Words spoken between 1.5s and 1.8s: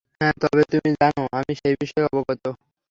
সেই